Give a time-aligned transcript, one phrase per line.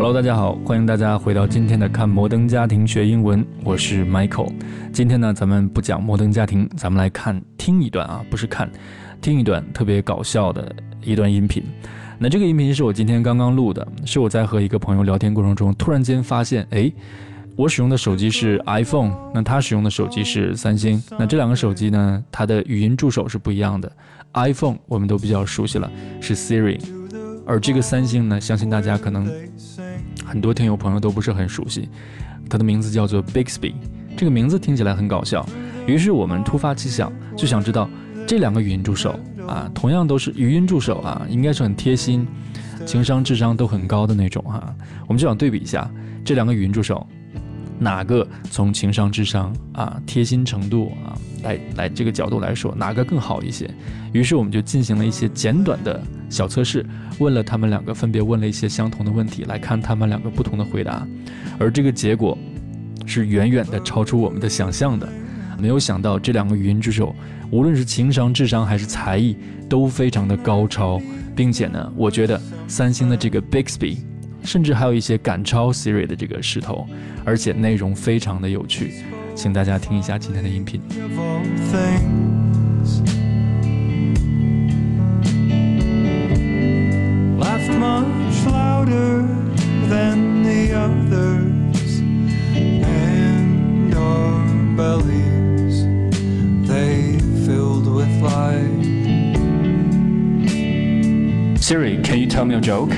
[0.00, 4.48] Hello，大家好，欢迎大家回到今天的看摩登家庭学英文，我是 Michael。
[4.92, 8.70] 今天呢，咱们不讲摩登家庭，咱们来看听一段啊，不是看，
[9.20, 10.72] 听一段特别搞笑的
[11.02, 11.64] 一段音频。
[12.16, 16.92] 那这个音频是我今天刚刚录的，是我在和一个朋友聊天过程中，突然间发现，哎，
[17.56, 23.90] 我使用的手机是 iPhone，那他使用的手机是三星，那这两个手机呢，它的语音助手是不一样的。
[24.34, 25.90] iPhone 我们都比较熟悉了，
[26.20, 26.80] 是 Siri，
[27.44, 29.28] 而这个三星呢，相信大家可能。
[30.28, 31.88] 很多听友朋友都不是很熟悉，
[32.50, 33.72] 它的名字叫做 Bixby，
[34.14, 35.44] 这个名字听起来很搞笑。
[35.86, 37.88] 于是我们突发奇想，就想知道
[38.26, 42.28] 这两个语音助手啊，同样都是语音助手啊，应该是很贴心，
[42.84, 44.74] 情商智商都很高的那种哈。
[45.06, 45.90] 我们就想对比一下
[46.22, 47.06] 这两个语音助手，
[47.78, 53.70] 哪个从情商智商啊、贴心程度啊来来这个角度来说，哪个更好一些？
[54.12, 56.00] 于是我们就进行了一些简短的。
[56.28, 56.84] 小测试
[57.18, 61.06] 问了他们两个，分别问了一些相同的问题，来看他们两个不同的回答，
[61.58, 62.36] 而这个结果
[63.06, 65.08] 是远远的超出我们的想象的。
[65.58, 67.14] 没有想到这两个语音助手，
[67.50, 69.36] 无论是情商、智商还是才艺，
[69.68, 71.00] 都非常的高超，
[71.34, 73.98] 并且呢，我觉得三星的这个 Bixby，
[74.47, 76.87] 甚至还有一些赶超 Siri 的这个势头，
[77.23, 78.93] 而且内容非常的有趣，
[79.35, 80.81] 请大家听一下今天的音频。
[87.83, 89.23] much louder
[89.89, 91.99] than the others,
[92.55, 95.85] and our bellies
[96.65, 98.83] they filled with light.
[101.59, 102.91] Siri, can you tell me a joke?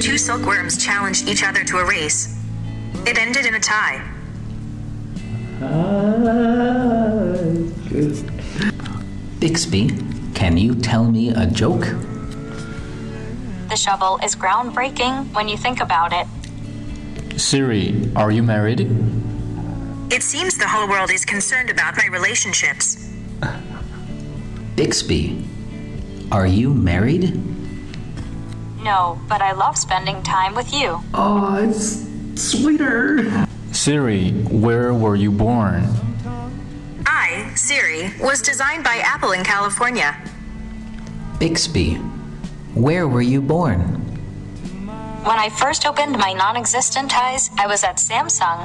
[0.00, 2.34] Two silkworms challenged each other to a race.
[3.06, 4.00] It ended in a tie.
[9.40, 9.90] Bixby,
[10.34, 11.82] can you tell me a joke?
[13.68, 16.26] The shovel is groundbreaking when you think about it.
[17.38, 18.80] Siri, are you married?
[20.10, 23.12] It seems the whole world is concerned about my relationships.
[24.76, 25.44] Bixby,
[26.32, 27.49] are you married?
[28.82, 31.00] No, but I love spending time with you.
[31.12, 33.46] Oh, it's sweeter.
[33.72, 35.84] Siri, where were you born?
[37.06, 40.16] I, Siri, was designed by Apple in California.
[41.38, 41.94] Bixby,
[42.74, 44.00] where were you born?
[45.24, 48.64] When I first opened my non existent eyes, I was at Samsung.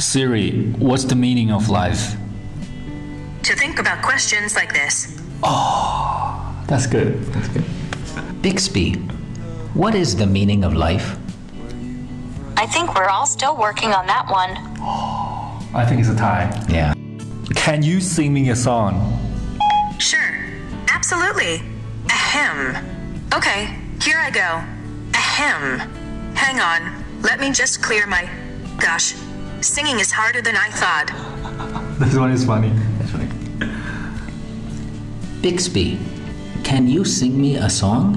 [0.00, 2.16] Siri, what's the meaning of life?
[3.44, 5.20] To think about questions like this.
[5.42, 7.22] Oh, that's good.
[7.32, 7.64] That's good.
[8.42, 8.94] Bixby,
[9.74, 11.16] what is the meaning of life?
[12.56, 14.50] I think we're all still working on that one.
[15.74, 16.50] I think it's a tie.
[16.68, 16.92] Yeah.
[17.54, 18.94] Can you sing me a song?
[19.98, 20.44] Sure,
[20.88, 21.62] absolutely.
[22.10, 22.76] Ahem.
[23.34, 24.62] Okay, here I go.
[25.14, 25.78] Ahem.
[26.34, 27.04] Hang on.
[27.22, 28.28] Let me just clear my.
[28.78, 29.14] Gosh,
[29.60, 31.98] singing is harder than I thought.
[31.98, 32.72] this one is funny.
[32.98, 33.28] That's funny.
[35.42, 35.98] Bixby,
[36.64, 38.16] can you sing me a song?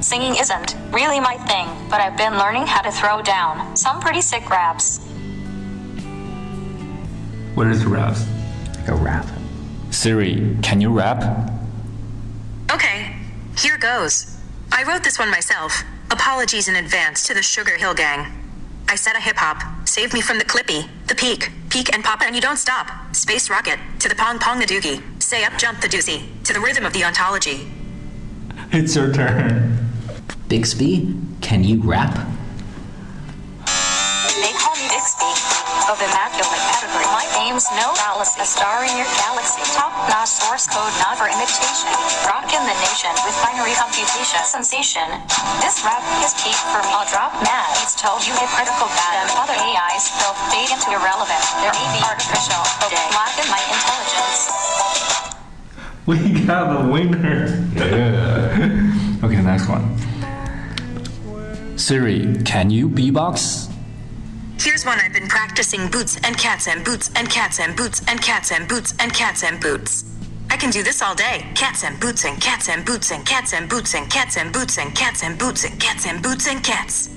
[0.00, 4.20] Singing isn't really my thing, but I've been learning how to throw down some pretty
[4.20, 4.98] sick raps.
[7.54, 8.24] What is raps?
[8.76, 9.26] Like a rap.
[9.90, 11.50] Siri, can you rap?
[12.70, 13.16] Okay,
[13.58, 14.38] here goes.
[14.70, 15.82] I wrote this one myself.
[16.10, 18.32] Apologies in advance to the Sugar Hill Gang.
[18.88, 19.88] I said a hip hop.
[19.88, 23.14] Save me from the clippy, the peak, peak and pop, and you don't stop.
[23.14, 25.02] Space rocket to the pong pong the doogie.
[25.28, 27.68] Say up jump the doozy to the rhythm of the ontology.
[28.72, 29.76] It's your turn.
[30.48, 31.04] Bixby,
[31.44, 32.16] can you rap?
[34.40, 35.28] They call me Bixby
[35.92, 37.04] of immaculate pedigree.
[37.12, 38.40] My name's no fallacy.
[38.40, 39.60] A star in your galaxy.
[39.76, 41.92] Top notch source code not for imitation.
[42.24, 44.40] Rockin' the nation with binary computation.
[44.48, 45.12] Sensation.
[45.60, 46.92] This rap is peak for me.
[46.96, 47.68] I'll drop mad.
[47.84, 49.28] It's told you hit critical bad.
[49.28, 51.44] Them other AIs will fade into irrelevant.
[51.60, 52.64] They're maybe artificial.
[52.88, 53.04] Okay.
[53.12, 54.67] Lack my intelligence.
[56.08, 57.68] We got a winner.
[57.74, 59.20] Yeah.
[59.22, 59.84] okay, next one.
[61.76, 63.70] Siri, can you beatbox?
[64.58, 68.22] Here's one I've been practicing boots and cats and boots and cats and boots and
[68.22, 70.16] cats and boots and cats and boots.
[70.48, 71.44] I can do this all day.
[71.54, 74.78] Cats and boots and cats and boots and cats and boots and cats and boots
[74.78, 77.10] and cats and boots and cats and boots and cats.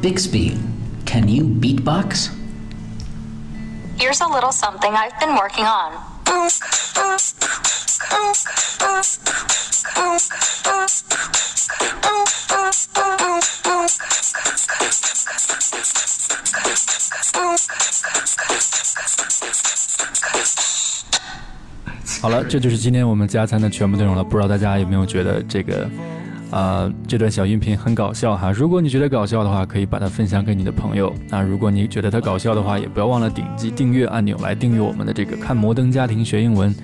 [0.00, 0.58] Bixby,
[1.04, 2.34] can you beatbox?
[3.98, 6.15] Here's a little something I've been working on.
[22.20, 24.24] 好了，这就是今天我们加餐的全部内容了。
[24.24, 25.88] 不知道大家有没有觉得这个，
[26.50, 28.52] 啊，这段小音频很搞笑哈？
[28.52, 31.12] 如果你觉得搞笑的话，可以把它分享给你的朋友。
[31.28, 36.74] 那如果你觉得它搞笑的话，也不要忘了点击订阅按钮来订阅我们的这个看摩登家庭学英文。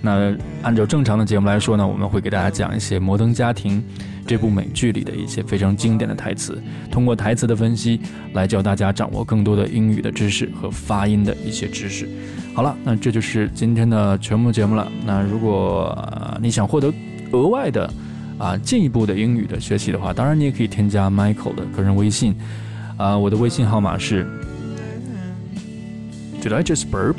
[0.00, 3.80] 那按照正常的节目来说呢，我们会给大家讲一些《摩登家庭》
[4.26, 6.60] 这部美剧里的一些非常经典的台词，
[6.90, 8.00] 通过台词的分析
[8.32, 12.08] 来教大家掌握更多的英语的知识和发音的一些知识。
[12.52, 14.90] 好了，那这就是今天的全部节目了。
[15.06, 15.96] 那如果
[16.42, 16.92] 你想获得
[17.30, 17.88] 额外的
[18.42, 22.34] 啊进一步的英语的学习的话，当然你也可以添加 Michael 的个人微信
[22.96, 24.26] 啊，我的微信号码是
[26.42, 27.14] Did I just burp？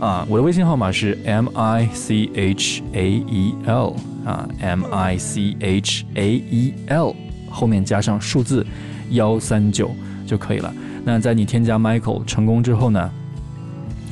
[0.00, 3.94] 啊，我的微信号码是 M I C H A E L
[4.24, 7.14] 啊，M I C H A E L
[7.48, 8.66] 后面加上数字
[9.10, 9.94] 幺三九
[10.26, 10.74] 就可以了。
[11.04, 13.10] 那在你添加 Michael 成功之后呢，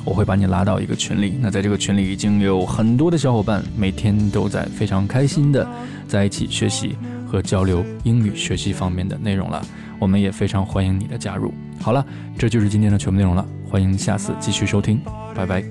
[0.04, 1.38] 我会把你拉到一个群里。
[1.40, 5.66] 那在这个群里已经有很多的小伙伴每天都在非常开心的
[6.06, 6.96] 在一起学习
[7.26, 9.60] 和交流英语学习方面的内容了。
[9.98, 11.54] 我们也非常欢迎你的加入。
[11.80, 12.04] 好了，
[12.36, 13.46] 这就是今天的全部内容了。
[13.68, 15.00] 欢迎下次继续收听，
[15.34, 15.64] 拜拜。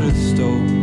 [0.00, 0.79] The pedestal.